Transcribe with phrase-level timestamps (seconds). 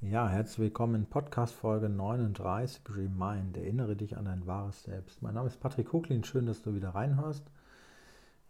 [0.00, 3.56] Ja, herzlich willkommen in Podcast Folge 39 Remind.
[3.56, 5.22] Erinnere dich an dein wahres Selbst.
[5.22, 6.22] Mein Name ist Patrick Koklin.
[6.22, 7.50] Schön, dass du wieder reinhörst.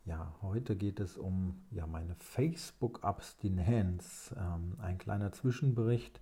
[0.05, 4.35] Ja, heute geht es um ja, meine Facebook-Abstinenz.
[4.39, 6.21] Ähm, ein kleiner Zwischenbericht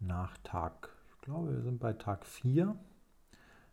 [0.00, 2.74] nach Tag, ich glaube, wir sind bei Tag 4.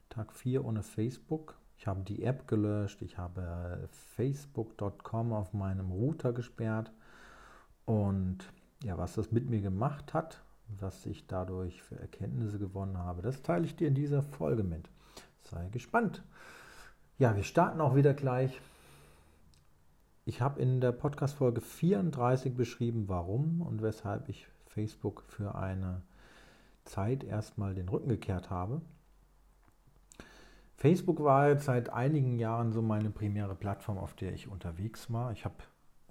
[0.09, 1.57] Tag 4 ohne Facebook.
[1.75, 3.01] Ich habe die App gelöscht.
[3.01, 6.93] Ich habe facebook.com auf meinem Router gesperrt.
[7.85, 8.53] Und
[8.83, 10.43] ja, was das mit mir gemacht hat,
[10.79, 14.89] was ich dadurch für Erkenntnisse gewonnen habe, das teile ich dir in dieser Folge mit.
[15.41, 16.23] Sei gespannt.
[17.17, 18.59] Ja, wir starten auch wieder gleich.
[20.25, 26.01] Ich habe in der Podcast-Folge 34 beschrieben, warum und weshalb ich Facebook für eine
[26.85, 28.81] Zeit erstmal den Rücken gekehrt habe.
[30.75, 35.31] Facebook war jetzt seit einigen Jahren so meine primäre Plattform, auf der ich unterwegs war.
[35.31, 35.55] Ich habe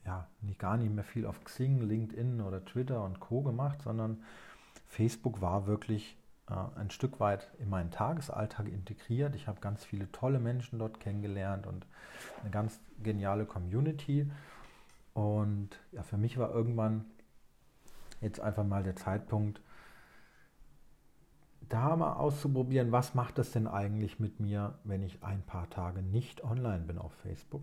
[0.07, 4.23] ja nicht, gar nicht mehr viel auf Xing, LinkedIn oder Twitter und Co gemacht, sondern
[4.93, 6.19] Facebook war wirklich
[6.51, 9.35] äh, ein Stück weit in meinen Tagesalltag integriert.
[9.35, 11.87] Ich habe ganz viele tolle Menschen dort kennengelernt und
[12.43, 14.31] eine ganz geniale Community.
[15.15, 17.07] Und ja, für mich war irgendwann
[18.21, 19.63] jetzt einfach mal der Zeitpunkt,
[21.71, 26.03] da mal auszuprobieren, was macht das denn eigentlich mit mir, wenn ich ein paar Tage
[26.03, 27.63] nicht online bin auf Facebook?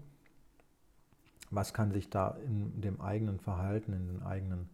[1.52, 4.72] Was kann sich da in dem eigenen Verhalten, in den eigenen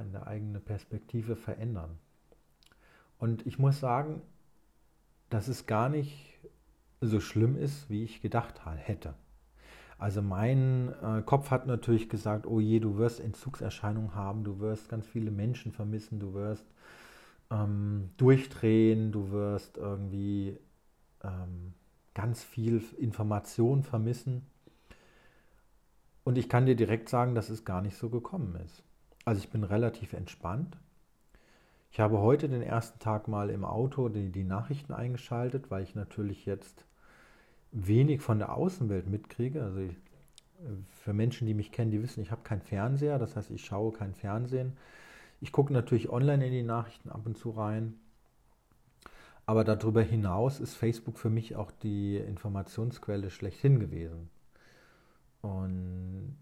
[0.00, 1.98] ja, in der eigenen Perspektive verändern.
[3.18, 4.22] Und ich muss sagen,
[5.28, 6.38] dass es gar nicht
[7.00, 9.14] so schlimm ist, wie ich gedacht hätte.
[9.98, 14.88] Also mein äh, Kopf hat natürlich gesagt, oh je, du wirst Entzugserscheinungen haben, du wirst
[14.88, 16.64] ganz viele Menschen vermissen, du wirst
[17.50, 20.58] ähm, durchdrehen, du wirst irgendwie
[21.22, 21.74] ähm,
[22.14, 24.46] ganz viel Information vermissen.
[26.24, 28.82] Und ich kann dir direkt sagen, dass es gar nicht so gekommen ist.
[29.24, 30.76] Also ich bin relativ entspannt.
[31.92, 35.94] Ich habe heute den ersten Tag mal im Auto die, die Nachrichten eingeschaltet, weil ich
[35.94, 36.84] natürlich jetzt
[37.72, 39.62] wenig von der Außenwelt mitkriege.
[39.62, 39.96] Also ich,
[41.02, 43.92] für Menschen, die mich kennen, die wissen, ich habe keinen Fernseher, das heißt, ich schaue
[43.92, 44.76] kein Fernsehen.
[45.40, 47.98] Ich gucke natürlich online in die Nachrichten ab und zu rein.
[49.46, 54.30] Aber darüber hinaus ist Facebook für mich auch die Informationsquelle schlechthin gewesen.
[55.40, 56.36] Und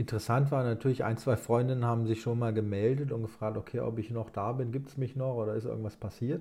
[0.00, 3.98] Interessant war natürlich, ein, zwei Freundinnen haben sich schon mal gemeldet und gefragt, okay, ob
[3.98, 6.40] ich noch da bin, gibt es mich noch oder ist irgendwas passiert?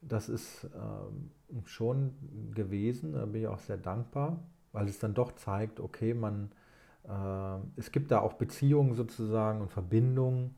[0.00, 1.32] Das ist ähm,
[1.66, 2.14] schon
[2.54, 6.50] gewesen, da bin ich auch sehr dankbar, weil es dann doch zeigt, okay, man,
[7.04, 10.54] äh, es gibt da auch Beziehungen sozusagen und Verbindungen,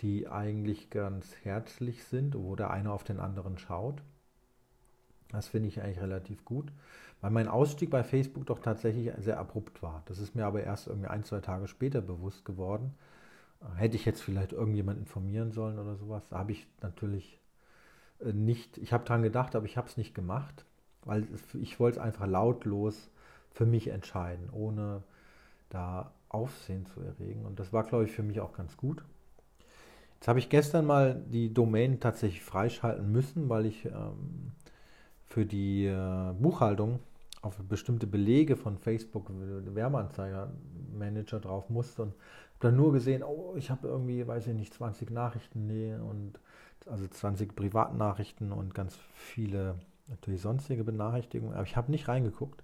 [0.00, 4.00] die eigentlich ganz herzlich sind, wo der eine auf den anderen schaut.
[5.32, 6.70] Das finde ich eigentlich relativ gut,
[7.22, 10.02] weil mein Ausstieg bei Facebook doch tatsächlich sehr abrupt war.
[10.06, 12.94] Das ist mir aber erst irgendwie ein, zwei Tage später bewusst geworden.
[13.62, 17.38] Äh, hätte ich jetzt vielleicht irgendjemand informieren sollen oder sowas, da habe ich natürlich
[18.20, 20.66] äh, nicht, ich habe dran gedacht, aber ich habe es nicht gemacht,
[21.04, 23.10] weil ich wollte es einfach lautlos
[23.50, 25.02] für mich entscheiden, ohne
[25.70, 27.44] da Aufsehen zu erregen.
[27.44, 29.04] Und das war, glaube ich, für mich auch ganz gut.
[30.14, 34.52] Jetzt habe ich gestern mal die Domain tatsächlich freischalten müssen, weil ich ähm,
[35.26, 37.00] für die äh, Buchhaltung
[37.42, 42.20] auf bestimmte Belege von Facebook Werbeanzeiger-Manager drauf musste und habe
[42.60, 46.38] dann nur gesehen, oh, ich habe irgendwie, weiß ich nicht, 20 Nachrichten nee, und
[46.86, 52.62] also 20 Privatnachrichten und ganz viele natürlich sonstige Benachrichtigungen, aber ich habe nicht reingeguckt.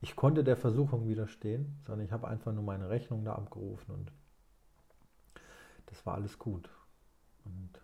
[0.00, 4.12] Ich konnte der Versuchung widerstehen, sondern ich habe einfach nur meine Rechnung da abgerufen und
[5.86, 6.70] das war alles gut.
[7.44, 7.80] Und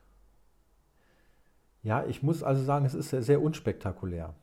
[1.82, 4.34] ja, ich muss also sagen, es ist sehr, sehr unspektakulär.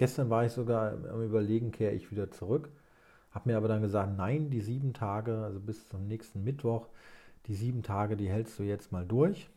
[0.00, 2.70] Gestern war ich sogar am Überlegen, kehre ich wieder zurück.
[3.32, 6.88] Habe mir aber dann gesagt, nein, die sieben Tage, also bis zum nächsten Mittwoch,
[7.44, 9.50] die sieben Tage, die hältst du jetzt mal durch.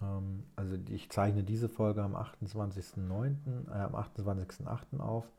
[0.00, 5.00] Ähm, also ich zeichne diese Folge am 28.09., äh, am 28.08.
[5.00, 5.30] auf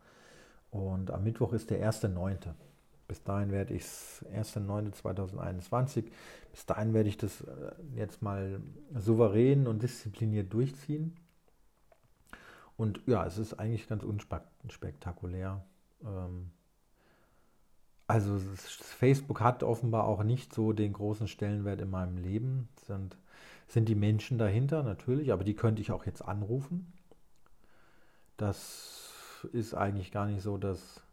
[0.70, 2.54] und am Mittwoch ist der 1.9.
[3.08, 6.04] Bis dahin werde ich es 1.9.2021,
[6.52, 8.62] bis dahin werde ich das äh, jetzt mal
[8.94, 11.16] souverän und diszipliniert durchziehen.
[12.80, 15.66] Und ja, es ist eigentlich ganz unspektakulär.
[16.02, 16.52] Ähm,
[18.08, 22.70] also Facebook hat offenbar auch nicht so den großen Stellenwert in meinem Leben.
[22.86, 23.18] Sind,
[23.68, 26.94] sind die Menschen dahinter natürlich, aber die könnte ich auch jetzt anrufen.
[28.38, 31.04] Das ist eigentlich gar nicht so das,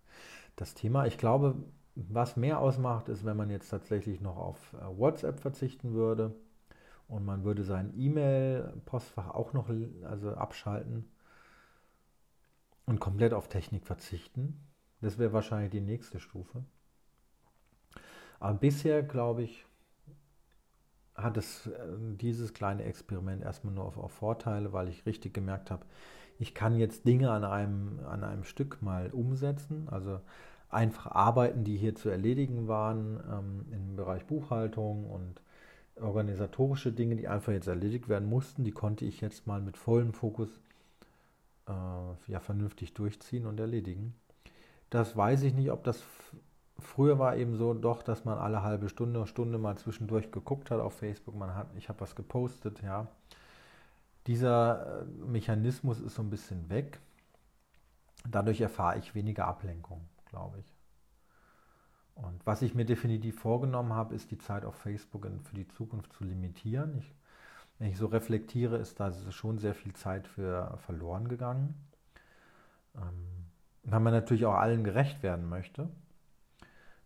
[0.55, 1.07] das Thema.
[1.07, 1.57] Ich glaube,
[1.97, 6.33] was mehr ausmacht, ist, wenn man jetzt tatsächlich noch auf äh, WhatsApp verzichten würde
[7.09, 9.69] und man würde sein E-Mail-Postfach auch noch
[10.05, 11.07] also abschalten
[12.87, 14.61] und komplett auf Technik verzichten.
[15.01, 16.65] Das wäre wahrscheinlich die nächste Stufe.
[18.41, 19.67] Aber bisher, glaube ich,
[21.15, 25.71] hat es äh, dieses kleine Experiment erstmal nur auf, auf Vorteile, weil ich richtig gemerkt
[25.71, 25.87] habe,
[26.39, 30.21] ich kann jetzt Dinge an einem, an einem Stück mal umsetzen, also
[30.69, 35.41] einfach Arbeiten, die hier zu erledigen waren ähm, im Bereich Buchhaltung und
[35.99, 40.13] organisatorische Dinge, die einfach jetzt erledigt werden mussten, die konnte ich jetzt mal mit vollem
[40.13, 40.51] Fokus
[41.69, 44.15] äh, ja, vernünftig durchziehen und erledigen.
[44.91, 46.03] Das weiß ich nicht, ob das
[46.79, 50.81] früher war eben so doch, dass man alle halbe Stunde, Stunde mal zwischendurch geguckt hat
[50.81, 51.35] auf Facebook.
[51.35, 53.09] Man hat, ich habe was gepostet, ja.
[54.27, 57.01] Dieser äh, Mechanismus ist so ein bisschen weg.
[58.29, 60.75] Dadurch erfahre ich weniger Ablenkung, glaube ich.
[62.17, 66.13] Und was ich mir definitiv vorgenommen habe, ist die Zeit auf Facebook für die Zukunft
[66.15, 66.97] zu limitieren.
[66.99, 67.15] Ich,
[67.79, 71.75] wenn ich so reflektiere, ist da schon sehr viel Zeit für verloren gegangen.
[72.97, 73.47] Ähm,
[73.85, 75.89] weil man natürlich auch allen gerecht werden möchte.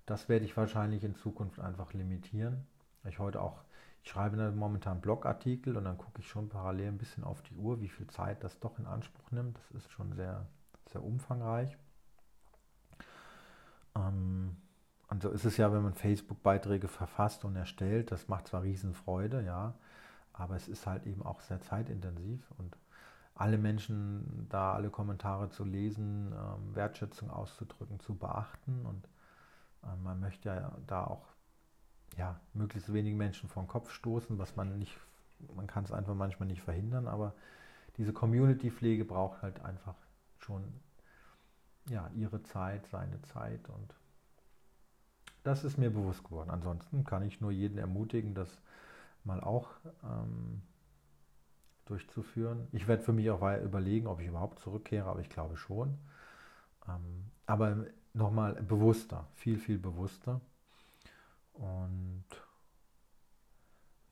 [0.06, 2.66] Das werde ich wahrscheinlich in Zukunft einfach limitieren.
[3.04, 3.62] Ich heute auch,
[4.02, 7.80] ich schreibe momentan Blogartikel und dann gucke ich schon parallel ein bisschen auf die Uhr,
[7.80, 9.58] wie viel Zeit das doch in Anspruch nimmt.
[9.58, 10.46] Das ist schon sehr,
[10.90, 11.76] sehr umfangreich.
[13.94, 14.56] Ähm,
[15.08, 18.10] und so ist es ja, wenn man Facebook-Beiträge verfasst und erstellt.
[18.10, 19.74] Das macht zwar Riesenfreude, ja,
[20.40, 22.76] aber es ist halt eben auch sehr zeitintensiv und
[23.34, 29.08] alle Menschen da alle Kommentare zu lesen, ähm, Wertschätzung auszudrücken, zu beachten und
[29.84, 31.24] ähm, man möchte ja da auch
[32.16, 34.98] ja, möglichst wenigen Menschen vor den Kopf stoßen, was man nicht,
[35.54, 37.34] man kann es einfach manchmal nicht verhindern, aber
[37.96, 39.94] diese Community-Pflege braucht halt einfach
[40.38, 40.64] schon
[41.88, 43.94] ja, ihre Zeit, seine Zeit und
[45.42, 46.50] das ist mir bewusst geworden.
[46.50, 48.60] Ansonsten kann ich nur jeden ermutigen, das
[49.24, 49.68] mal auch
[50.04, 50.62] ähm,
[51.86, 52.68] durchzuführen.
[52.72, 55.98] Ich werde für mich auch überlegen, ob ich überhaupt zurückkehre, aber ich glaube schon.
[56.88, 57.84] Ähm, aber
[58.14, 60.40] nochmal bewusster, viel, viel bewusster.
[61.54, 62.24] Und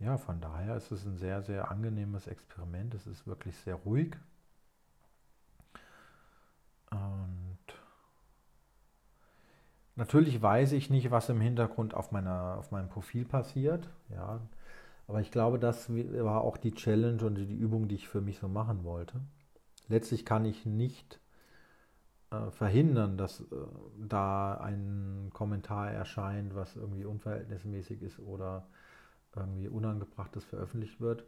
[0.01, 2.95] ja, von daher ist es ein sehr, sehr angenehmes Experiment.
[2.95, 4.17] Es ist wirklich sehr ruhig.
[6.91, 7.59] Und
[9.97, 13.89] natürlich weiß ich nicht, was im Hintergrund auf, meiner, auf meinem Profil passiert.
[14.09, 14.41] Ja,
[15.09, 18.39] aber ich glaube, das war auch die Challenge und die Übung, die ich für mich
[18.39, 19.21] so machen wollte.
[19.89, 21.19] Letztlich kann ich nicht
[22.31, 23.45] äh, verhindern, dass äh,
[23.97, 28.69] da ein Kommentar erscheint, was irgendwie unverhältnismäßig ist oder
[29.35, 31.25] irgendwie unangebrachtes veröffentlicht wird.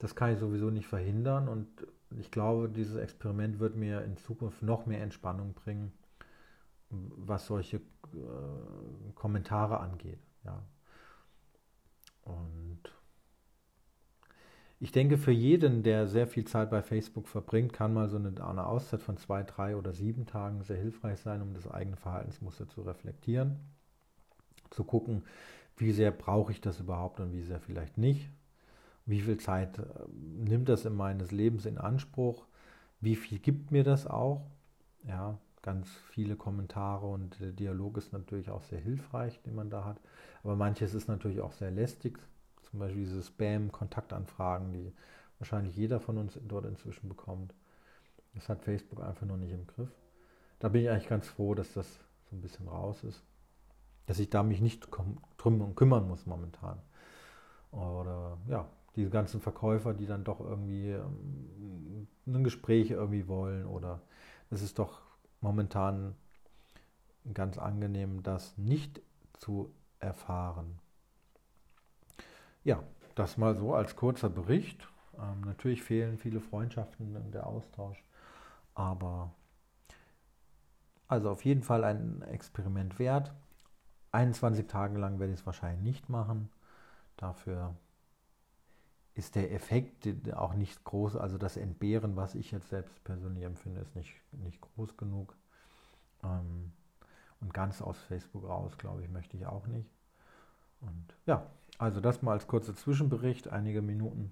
[0.00, 1.68] Das kann ich sowieso nicht verhindern und
[2.18, 5.92] ich glaube, dieses Experiment wird mir in Zukunft noch mehr Entspannung bringen,
[6.88, 10.18] was solche äh, Kommentare angeht.
[10.44, 10.64] Ja.
[12.24, 12.59] Und
[14.82, 18.32] ich denke, für jeden, der sehr viel Zeit bei Facebook verbringt, kann mal so eine,
[18.42, 22.66] eine Auszeit von zwei, drei oder sieben Tagen sehr hilfreich sein, um das eigene Verhaltensmuster
[22.66, 23.60] zu reflektieren,
[24.70, 25.24] zu gucken,
[25.76, 28.30] wie sehr brauche ich das überhaupt und wie sehr vielleicht nicht.
[29.04, 29.82] Wie viel Zeit äh,
[30.12, 32.46] nimmt das in meines Lebens in Anspruch?
[33.00, 34.46] Wie viel gibt mir das auch?
[35.06, 39.84] Ja, ganz viele Kommentare und der Dialog ist natürlich auch sehr hilfreich, den man da
[39.84, 40.00] hat.
[40.42, 42.18] Aber manches ist natürlich auch sehr lästig.
[42.70, 44.92] Zum Beispiel diese Spam-Kontaktanfragen, die
[45.38, 47.54] wahrscheinlich jeder von uns dort inzwischen bekommt.
[48.34, 49.90] Das hat Facebook einfach noch nicht im Griff.
[50.60, 51.86] Da bin ich eigentlich ganz froh, dass das
[52.30, 53.22] so ein bisschen raus ist.
[54.06, 54.88] Dass ich da mich nicht
[55.38, 56.78] drum kümmern muss momentan.
[57.72, 64.00] Oder ja, diese ganzen Verkäufer, die dann doch irgendwie ähm, ein Gespräch irgendwie wollen oder
[64.50, 65.00] es ist doch
[65.40, 66.14] momentan
[67.32, 69.00] ganz angenehm, das nicht
[69.34, 70.78] zu erfahren.
[72.64, 72.82] Ja,
[73.14, 74.88] das mal so als kurzer Bericht.
[75.18, 78.02] Ähm, natürlich fehlen viele Freundschaften und der Austausch,
[78.74, 79.32] aber
[81.08, 83.34] also auf jeden Fall ein Experiment wert.
[84.12, 86.50] 21 Tage lang werde ich es wahrscheinlich nicht machen.
[87.16, 87.74] Dafür
[89.14, 91.16] ist der Effekt auch nicht groß.
[91.16, 95.36] Also das Entbehren, was ich jetzt selbst persönlich empfinde, ist nicht, nicht groß genug.
[96.22, 96.72] Ähm,
[97.40, 99.90] und ganz aus Facebook raus, glaube ich, möchte ich auch nicht.
[100.80, 101.46] Und ja,
[101.80, 104.30] also das mal als kurzer Zwischenbericht, einige Minuten.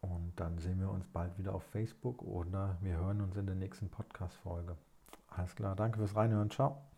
[0.00, 3.54] Und dann sehen wir uns bald wieder auf Facebook oder wir hören uns in der
[3.54, 4.76] nächsten Podcast-Folge.
[5.28, 6.89] Alles klar, danke fürs Reinhören, ciao.